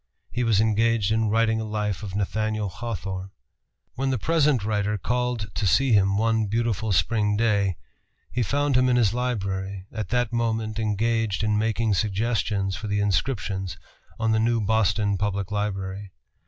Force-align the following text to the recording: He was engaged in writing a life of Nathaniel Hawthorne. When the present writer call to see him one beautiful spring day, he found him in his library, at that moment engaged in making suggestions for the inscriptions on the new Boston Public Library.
He 0.31 0.43
was 0.43 0.59
engaged 0.59 1.11
in 1.11 1.29
writing 1.29 1.61
a 1.61 1.63
life 1.63 2.01
of 2.01 2.15
Nathaniel 2.15 2.69
Hawthorne. 2.69 3.29
When 3.93 4.09
the 4.09 4.17
present 4.17 4.63
writer 4.65 4.97
call 4.97 5.37
to 5.37 5.67
see 5.67 5.93
him 5.93 6.17
one 6.17 6.47
beautiful 6.47 6.91
spring 6.91 7.37
day, 7.37 7.75
he 8.31 8.41
found 8.41 8.75
him 8.75 8.89
in 8.89 8.95
his 8.95 9.13
library, 9.13 9.85
at 9.91 10.09
that 10.09 10.33
moment 10.33 10.79
engaged 10.79 11.43
in 11.43 11.55
making 11.55 11.93
suggestions 11.93 12.75
for 12.75 12.87
the 12.87 12.99
inscriptions 12.99 13.77
on 14.17 14.31
the 14.31 14.39
new 14.39 14.59
Boston 14.59 15.19
Public 15.19 15.51
Library. 15.51 16.11